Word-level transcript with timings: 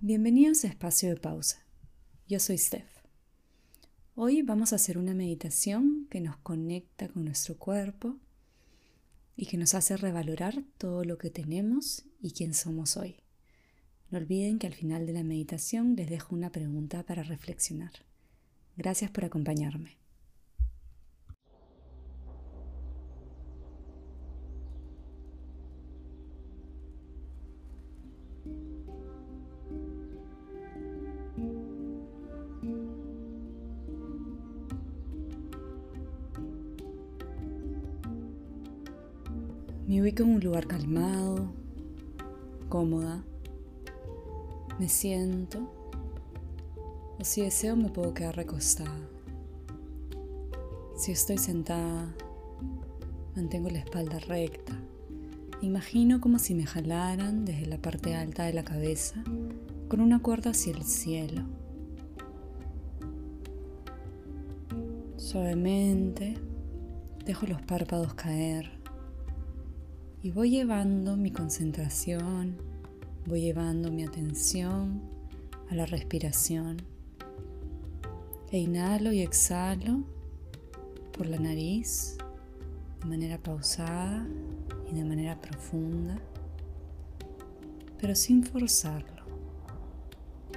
Bienvenidos 0.00 0.62
a 0.62 0.68
Espacio 0.68 1.08
de 1.08 1.16
Pausa. 1.16 1.66
Yo 2.28 2.38
soy 2.38 2.56
Steph. 2.56 3.02
Hoy 4.14 4.42
vamos 4.42 4.72
a 4.72 4.76
hacer 4.76 4.96
una 4.96 5.12
meditación 5.12 6.06
que 6.08 6.20
nos 6.20 6.36
conecta 6.36 7.08
con 7.08 7.24
nuestro 7.24 7.56
cuerpo 7.58 8.16
y 9.34 9.46
que 9.46 9.56
nos 9.56 9.74
hace 9.74 9.96
revalorar 9.96 10.62
todo 10.78 11.02
lo 11.02 11.18
que 11.18 11.30
tenemos 11.30 12.04
y 12.20 12.30
quién 12.30 12.54
somos 12.54 12.96
hoy. 12.96 13.16
No 14.12 14.18
olviden 14.18 14.60
que 14.60 14.68
al 14.68 14.74
final 14.74 15.04
de 15.04 15.14
la 15.14 15.24
meditación 15.24 15.96
les 15.96 16.08
dejo 16.08 16.32
una 16.32 16.52
pregunta 16.52 17.02
para 17.02 17.24
reflexionar. 17.24 17.90
Gracias 18.76 19.10
por 19.10 19.24
acompañarme. 19.24 19.96
Me 39.88 40.02
ubico 40.02 40.22
en 40.22 40.34
un 40.34 40.40
lugar 40.40 40.66
calmado, 40.66 41.50
cómoda. 42.68 43.24
Me 44.78 44.86
siento 44.86 45.72
o 47.18 47.24
si 47.24 47.40
deseo 47.40 47.74
me 47.74 47.88
puedo 47.88 48.12
quedar 48.12 48.36
recostada. 48.36 49.00
Si 50.94 51.12
estoy 51.12 51.38
sentada, 51.38 52.14
mantengo 53.34 53.70
la 53.70 53.78
espalda 53.78 54.18
recta. 54.18 54.74
Imagino 55.62 56.20
como 56.20 56.38
si 56.38 56.54
me 56.54 56.66
jalaran 56.66 57.46
desde 57.46 57.64
la 57.64 57.78
parte 57.78 58.14
alta 58.14 58.44
de 58.44 58.52
la 58.52 58.64
cabeza 58.64 59.24
con 59.88 60.02
una 60.02 60.20
cuerda 60.20 60.50
hacia 60.50 60.74
el 60.74 60.82
cielo. 60.82 61.44
Suavemente 65.16 66.34
dejo 67.24 67.46
los 67.46 67.62
párpados 67.62 68.12
caer 68.12 68.77
y 70.22 70.30
voy 70.30 70.50
llevando 70.50 71.16
mi 71.16 71.30
concentración, 71.30 72.56
voy 73.26 73.42
llevando 73.42 73.90
mi 73.90 74.04
atención 74.04 75.00
a 75.70 75.74
la 75.74 75.86
respiración. 75.86 76.78
E 78.50 78.58
inhalo 78.58 79.12
y 79.12 79.20
exhalo 79.20 80.02
por 81.12 81.26
la 81.26 81.38
nariz 81.38 82.16
de 83.00 83.06
manera 83.06 83.38
pausada 83.38 84.26
y 84.90 84.94
de 84.94 85.04
manera 85.04 85.40
profunda, 85.40 86.18
pero 88.00 88.14
sin 88.14 88.42
forzarlo. 88.42 89.22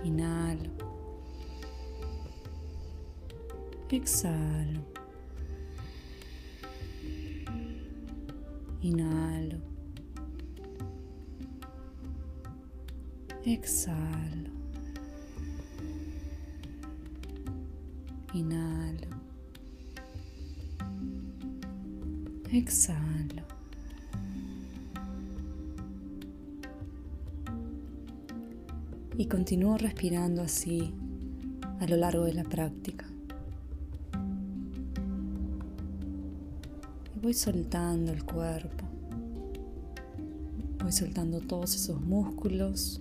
Inhalo. 0.04 0.72
Exhalo. 3.90 4.91
Inhalo. 8.82 9.60
Exhalo. 13.46 14.50
Inhalo. 18.34 19.08
Exhalo. 22.52 23.44
Y 29.16 29.28
continúo 29.28 29.78
respirando 29.78 30.42
así 30.42 30.92
a 31.80 31.86
lo 31.86 31.98
largo 31.98 32.24
de 32.24 32.34
la 32.34 32.44
práctica. 32.44 33.11
Voy 37.32 37.38
soltando 37.38 38.12
el 38.12 38.26
cuerpo. 38.26 38.84
Voy 40.84 40.92
soltando 40.92 41.40
todos 41.40 41.74
esos 41.76 42.02
músculos 42.02 43.00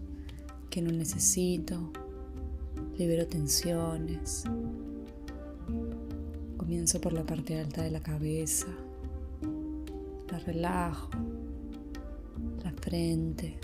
que 0.70 0.80
no 0.80 0.92
necesito. 0.92 1.91
Libero 2.96 3.26
tensiones. 3.26 4.44
Comienzo 6.56 7.00
por 7.00 7.12
la 7.12 7.24
parte 7.24 7.58
alta 7.58 7.82
de 7.82 7.91
la 7.91 8.00
cabeza. 8.04 8.68
La 10.30 10.38
relajo. 10.38 11.10
La 12.62 12.70
frente. 12.70 13.58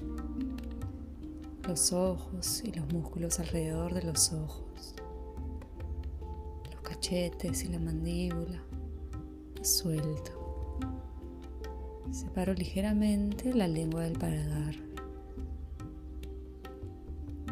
Los 1.69 1.93
ojos 1.93 2.65
y 2.65 2.73
los 2.73 2.93
músculos 2.93 3.39
alrededor 3.39 3.95
de 3.95 4.03
los 4.03 4.33
ojos. 4.33 4.97
Los 6.73 6.81
cachetes 6.81 7.63
y 7.63 7.69
la 7.69 7.79
mandíbula. 7.79 8.61
Suelto. 9.63 10.36
Separo 12.11 12.55
ligeramente 12.55 13.53
la 13.53 13.69
lengua 13.69 14.05
del 14.05 14.19
paladar 14.19 14.75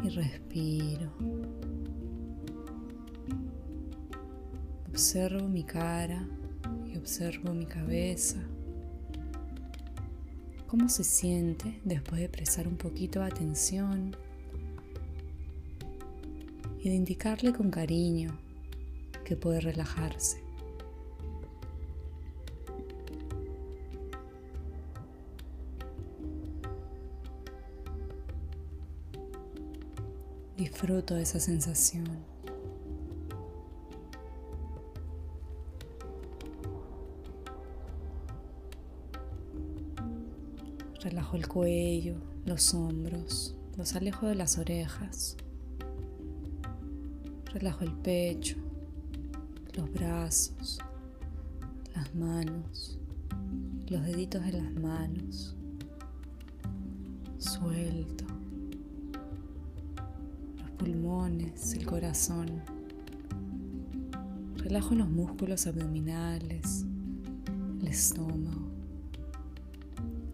y 0.03 0.09
respiro. 0.09 1.11
Observo 4.89 5.47
mi 5.47 5.63
cara 5.63 6.27
y 6.87 6.97
observo 6.97 7.53
mi 7.53 7.65
cabeza. 7.65 8.39
¿Cómo 10.67 10.89
se 10.89 11.03
siente 11.03 11.79
después 11.83 12.21
de 12.21 12.29
prestar 12.29 12.67
un 12.67 12.77
poquito 12.77 13.19
de 13.19 13.25
atención 13.25 14.15
y 16.79 16.89
de 16.89 16.95
indicarle 16.95 17.53
con 17.53 17.69
cariño 17.69 18.37
que 19.23 19.35
puede 19.35 19.59
relajarse? 19.59 20.44
Disfruto 30.57 31.15
de 31.15 31.23
esa 31.23 31.39
sensación. 31.41 32.07
Relajo 41.01 41.35
el 41.35 41.47
cuello, 41.47 42.15
los 42.45 42.73
hombros, 42.73 43.55
los 43.77 43.95
alejo 43.95 44.27
de 44.27 44.35
las 44.35 44.57
orejas. 44.57 45.35
Relajo 47.53 47.83
el 47.83 47.91
pecho, 47.91 48.55
los 49.73 49.91
brazos, 49.91 50.79
las 51.93 52.15
manos, 52.15 52.97
los 53.87 54.03
deditos 54.03 54.43
de 54.45 54.53
las 54.53 54.73
manos. 54.73 55.55
Suelto 57.39 58.24
pulmones, 60.85 61.73
el 61.73 61.85
corazón. 61.85 62.61
Relajo 64.57 64.93
los 64.93 65.09
músculos 65.09 65.65
abdominales, 65.65 66.85
el 67.81 67.87
estómago 67.87 68.69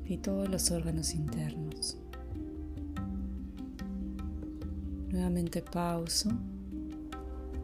y 0.06 0.18
todos 0.18 0.50
los 0.50 0.70
órganos 0.72 1.14
internos. 1.14 1.98
Nuevamente 5.10 5.62
pauso 5.62 6.30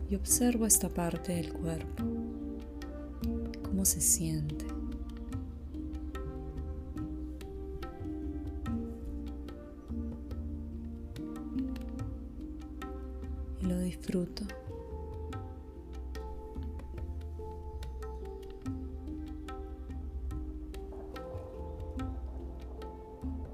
y 0.09 0.15
observo 0.15 0.65
esta 0.65 0.87
parte 0.87 1.35
del 1.35 1.51
cuerpo, 1.51 2.03
cómo 3.63 3.83
se 3.83 3.99
siente. 3.99 4.76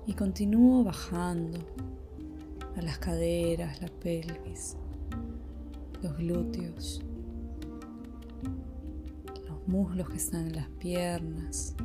Y 0.06 0.14
continúo 0.14 0.84
bajando 0.84 1.60
a 2.78 2.82
las 2.82 2.98
caderas, 2.98 3.82
la 3.82 3.88
pelvis, 3.88 4.78
los 6.02 6.16
glúteos, 6.18 7.02
los 9.48 9.68
muslos 9.68 10.10
que 10.10 10.18
están 10.18 10.48
en 10.48 10.56
las 10.56 10.70
piernas, 10.70 11.76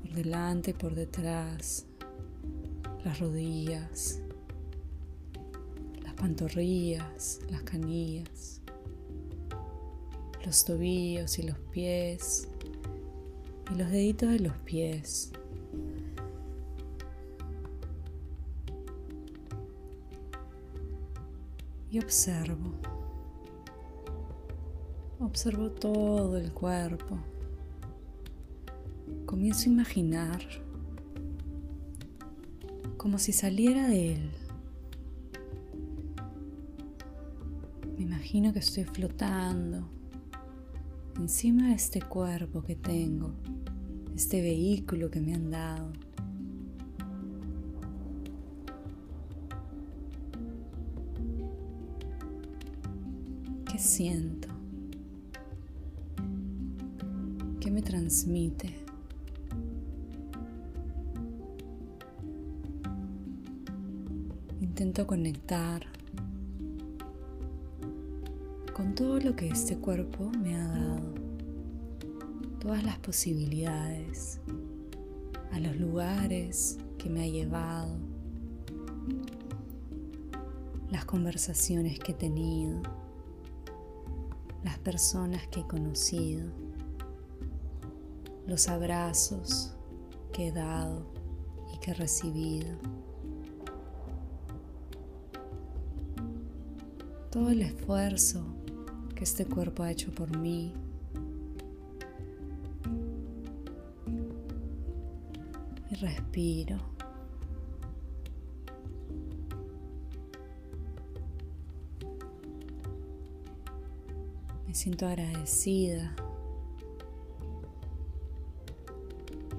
por 0.00 0.12
delante 0.12 0.70
y 0.70 0.74
por 0.74 0.94
detrás, 0.94 1.86
las 3.04 3.18
rodillas, 3.18 4.22
pantorrillas, 6.22 7.40
las 7.50 7.64
canillas, 7.64 8.60
los 10.46 10.64
tobillos 10.64 11.36
y 11.40 11.42
los 11.42 11.58
pies 11.72 12.46
y 13.72 13.74
los 13.74 13.90
deditos 13.90 14.30
de 14.30 14.38
los 14.38 14.56
pies. 14.58 15.32
Y 21.90 21.98
observo. 21.98 22.70
Observo 25.18 25.72
todo 25.72 26.36
el 26.36 26.52
cuerpo. 26.52 27.18
Comienzo 29.26 29.68
a 29.68 29.72
imaginar 29.72 30.40
como 32.96 33.18
si 33.18 33.32
saliera 33.32 33.88
de 33.88 34.14
él 34.14 34.41
imagino 38.32 38.54
que 38.54 38.60
estoy 38.60 38.84
flotando 38.84 39.90
encima 41.18 41.68
de 41.68 41.74
este 41.74 42.00
cuerpo 42.00 42.62
que 42.62 42.74
tengo, 42.74 43.34
este 44.16 44.40
vehículo 44.40 45.10
que 45.10 45.20
me 45.20 45.34
han 45.34 45.50
dado. 45.50 45.92
¿Qué 53.70 53.78
siento? 53.78 54.48
¿Qué 57.60 57.70
me 57.70 57.82
transmite? 57.82 58.74
Intento 64.62 65.06
conectar 65.06 65.84
todo 68.94 69.18
lo 69.20 69.34
que 69.34 69.48
este 69.48 69.78
cuerpo 69.78 70.30
me 70.42 70.54
ha 70.54 70.68
dado, 70.68 71.14
todas 72.60 72.84
las 72.84 72.98
posibilidades, 72.98 74.38
a 75.50 75.60
los 75.60 75.76
lugares 75.76 76.78
que 76.98 77.08
me 77.08 77.22
ha 77.22 77.26
llevado, 77.26 77.96
las 80.90 81.04
conversaciones 81.06 81.98
que 81.98 82.12
he 82.12 82.14
tenido, 82.14 82.82
las 84.62 84.78
personas 84.78 85.46
que 85.48 85.60
he 85.60 85.66
conocido, 85.66 86.50
los 88.46 88.68
abrazos 88.68 89.74
que 90.32 90.48
he 90.48 90.52
dado 90.52 91.06
y 91.74 91.78
que 91.78 91.92
he 91.92 91.94
recibido. 91.94 92.76
Todo 97.30 97.48
el 97.48 97.62
esfuerzo 97.62 98.44
este 99.22 99.46
cuerpo 99.46 99.84
ha 99.84 99.90
hecho 99.90 100.10
por 100.10 100.36
mí. 100.36 100.72
Y 105.90 105.94
respiro. 105.94 106.78
Me 114.66 114.74
siento 114.74 115.06
agradecida 115.06 116.14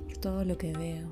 por 0.05 0.17
todo 0.17 0.43
lo 0.43 0.57
que 0.57 0.73
veo. 0.73 1.07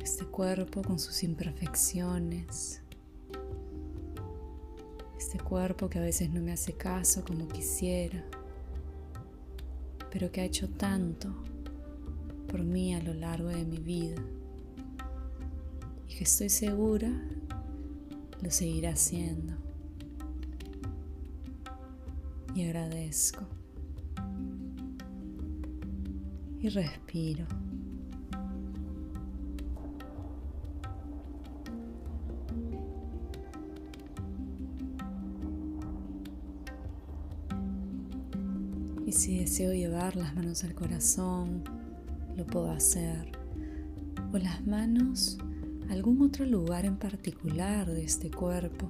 Este 0.00 0.26
cuerpo 0.26 0.82
con 0.82 0.98
sus 0.98 1.22
imperfecciones. 1.22 2.82
Este 5.18 5.38
cuerpo 5.38 5.90
que 5.90 5.98
a 5.98 6.02
veces 6.02 6.30
no 6.30 6.40
me 6.40 6.52
hace 6.52 6.74
caso 6.74 7.24
como 7.24 7.48
quisiera, 7.48 8.24
pero 10.12 10.30
que 10.30 10.40
ha 10.40 10.44
hecho 10.44 10.68
tanto 10.68 11.34
por 12.46 12.62
mí 12.62 12.94
a 12.94 13.02
lo 13.02 13.12
largo 13.12 13.48
de 13.48 13.64
mi 13.64 13.78
vida 13.78 14.16
y 16.08 16.14
que 16.14 16.24
estoy 16.24 16.48
segura 16.48 17.10
lo 18.40 18.50
seguirá 18.50 18.90
haciendo. 18.90 19.54
Y 22.54 22.64
agradezco. 22.64 23.42
Y 26.60 26.68
respiro. 26.68 27.46
Si 39.18 39.40
deseo 39.40 39.72
llevar 39.72 40.14
las 40.14 40.36
manos 40.36 40.62
al 40.62 40.74
corazón, 40.74 41.64
lo 42.36 42.46
puedo 42.46 42.70
hacer. 42.70 43.32
O 44.32 44.38
las 44.38 44.64
manos 44.64 45.38
algún 45.90 46.22
otro 46.22 46.46
lugar 46.46 46.84
en 46.84 46.96
particular 46.96 47.90
de 47.90 48.04
este 48.04 48.30
cuerpo 48.30 48.88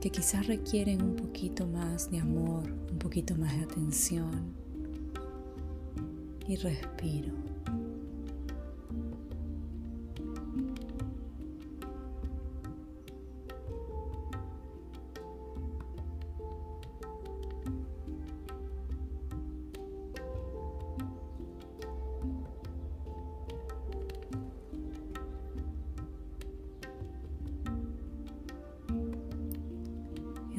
que 0.00 0.10
quizás 0.10 0.46
requieren 0.46 1.02
un 1.02 1.16
poquito 1.16 1.66
más 1.66 2.12
de 2.12 2.20
amor, 2.20 2.70
un 2.92 2.98
poquito 2.98 3.34
más 3.34 3.56
de 3.56 3.64
atención. 3.64 4.52
Y 6.46 6.54
respiro. 6.54 7.53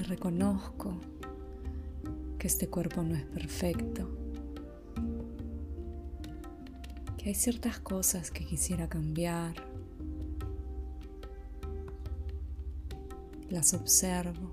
Reconozco 0.05 0.93
que 2.37 2.47
este 2.47 2.69
cuerpo 2.69 3.01
no 3.03 3.15
es 3.15 3.23
perfecto, 3.23 4.07
que 7.17 7.29
hay 7.29 7.35
ciertas 7.35 7.79
cosas 7.79 8.31
que 8.31 8.45
quisiera 8.45 8.87
cambiar, 8.87 9.55
las 13.49 13.73
observo 13.73 14.51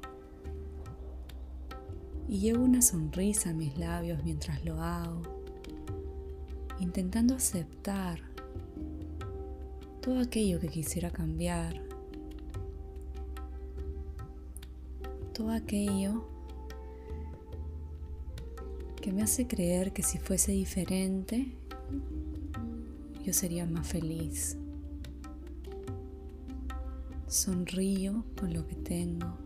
y 2.28 2.38
llevo 2.38 2.64
una 2.64 2.81
sonrisa 2.81 3.50
a 3.50 3.52
mis 3.52 3.76
labios 3.76 4.25
mientras 4.25 4.64
lo 4.64 4.81
hago, 4.81 5.22
intentando 6.81 7.34
aceptar 7.34 8.20
todo 10.00 10.18
aquello 10.18 10.59
que 10.59 10.68
quisiera 10.68 11.11
cambiar 11.11 11.91
todo 15.42 15.50
aquello 15.50 16.25
que 19.00 19.12
me 19.12 19.22
hace 19.22 19.49
creer 19.49 19.92
que 19.92 20.04
si 20.04 20.18
fuese 20.18 20.52
diferente, 20.52 21.56
yo 23.25 23.32
sería 23.32 23.66
más 23.66 23.88
feliz. 23.88 24.56
Sonrío 27.26 28.25
con 28.38 28.54
lo 28.54 28.68
que 28.68 28.76
tengo, 28.76 29.37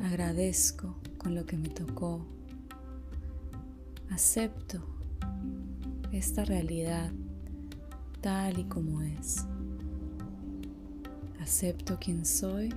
agradezco 0.00 0.96
con 1.16 1.34
lo 1.34 1.46
que 1.46 1.56
me 1.56 1.70
tocó, 1.70 2.26
acepto 4.10 4.84
esta 6.12 6.44
realidad 6.44 7.10
tal 8.20 8.58
y 8.58 8.64
como 8.64 9.00
es. 9.00 9.46
Acepto 11.40 11.98
quien 11.98 12.26
soy 12.26 12.74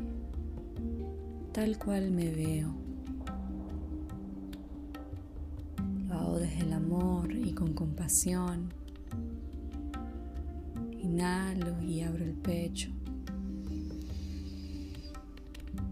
tal 1.59 1.77
cual 1.77 2.09
me 2.09 2.31
veo. 2.31 2.73
Lo 6.07 6.15
hago 6.15 6.39
desde 6.39 6.61
el 6.61 6.71
amor 6.71 7.33
y 7.33 7.51
con 7.51 7.73
compasión. 7.73 8.69
Inhalo 11.01 11.81
y 11.83 11.99
abro 11.99 12.23
el 12.23 12.35
pecho. 12.35 12.91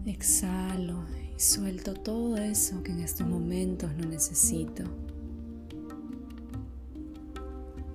Exhalo 0.06 1.04
y 1.36 1.38
suelto 1.38 1.92
todo 1.92 2.38
eso 2.38 2.82
que 2.82 2.92
en 2.92 3.00
estos 3.00 3.26
momentos 3.26 3.90
no 3.94 4.08
necesito. 4.08 4.84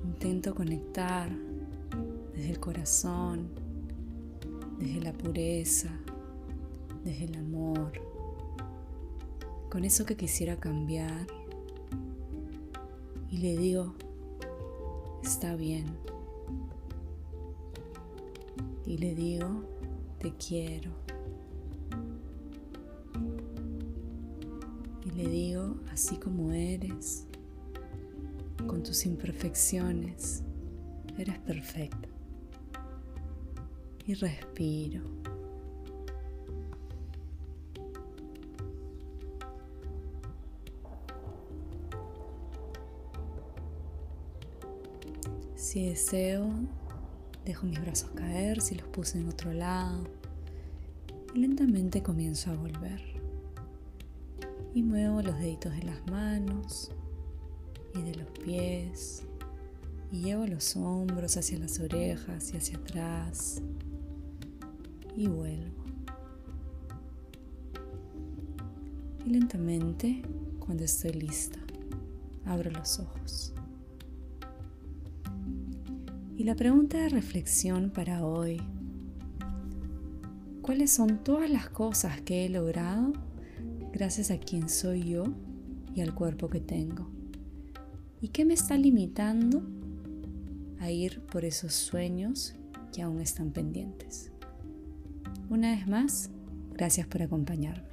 Intento 0.04 0.54
conectar 0.54 1.36
desde 2.36 2.52
el 2.52 2.60
corazón, 2.60 3.48
desde 4.78 5.02
la 5.02 5.12
pureza, 5.12 5.90
desde 7.04 7.26
el 7.26 7.36
amor, 7.36 7.92
con 9.70 9.86
eso 9.86 10.06
que 10.06 10.16
quisiera 10.16 10.60
cambiar. 10.60 11.28
Y 13.30 13.38
le 13.38 13.58
digo, 13.58 13.96
está 15.24 15.56
bien. 15.56 15.86
Y 18.86 18.98
le 18.98 19.16
digo, 19.16 19.64
te 20.20 20.34
quiero. 20.36 20.92
Y 25.06 25.12
le 25.12 25.28
digo, 25.28 25.76
así 25.92 26.18
como 26.18 26.52
eres, 26.52 27.26
con 28.68 28.84
tus 28.84 29.06
imperfecciones, 29.06 30.44
eres 31.18 31.40
perfecta. 31.40 32.10
y 34.06 34.14
respiro. 34.16 35.02
Si 45.64 45.86
deseo, 45.86 46.50
dejo 47.46 47.66
mis 47.66 47.80
brazos 47.80 48.10
caer 48.10 48.60
si 48.60 48.76
los 48.76 48.86
puse 48.88 49.18
en 49.18 49.30
otro 49.30 49.54
lado 49.54 50.04
y 51.34 51.40
lentamente 51.40 52.04
comienzo 52.04 52.52
a 52.52 52.56
volver. 52.56 53.02
Y 54.74 54.84
muevo 54.84 55.22
los 55.22 55.40
deditos 55.40 55.74
de 55.74 55.84
las 55.84 56.06
manos 56.08 56.92
y 57.96 58.02
de 58.02 58.14
los 58.14 58.28
pies 58.44 59.24
y 60.12 60.24
llevo 60.24 60.46
los 60.48 60.76
hombros 60.76 61.38
hacia 61.38 61.58
las 61.60 61.80
orejas 61.80 62.54
y 62.54 62.58
hacia 62.58 62.78
atrás 62.78 63.62
y 65.16 65.28
vuelvo. 65.28 65.86
Y 69.26 69.30
lentamente, 69.30 70.24
cuando 70.60 70.84
estoy 70.84 71.14
lista, 71.14 71.60
abro 72.44 72.70
los 72.70 73.00
ojos. 73.00 73.54
Y 76.36 76.46
la 76.46 76.56
pregunta 76.56 76.98
de 76.98 77.10
reflexión 77.10 77.92
para 77.92 78.26
hoy, 78.26 78.60
¿cuáles 80.64 80.92
son 80.92 81.24
todas 81.24 81.48
las 81.50 81.70
cosas 81.70 82.22
que 82.22 82.46
he 82.46 82.50
logrado 82.50 83.14
gracias 83.92 84.32
a 84.32 84.40
quien 84.40 84.68
soy 84.68 85.04
yo 85.04 85.26
y 85.94 86.02
al 86.02 86.16
cuerpo 86.16 86.50
que 86.50 86.60
tengo? 86.60 87.08
¿Y 88.20 88.30
qué 88.30 88.46
me 88.46 88.56
está 88.56 88.78
limitando 88.78 89.62
a 90.80 90.90
ir 90.90 91.22
por 91.22 91.46
esos 91.46 91.74
sueños 91.74 92.56
que 92.92 93.04
aún 93.04 93.22
están 93.22 93.52
pendientes? 93.52 94.32
Una 95.52 95.76
vez 95.76 95.88
más, 95.88 96.32
gracias 96.74 97.06
por 97.06 97.22
acompañarme. 97.22 97.93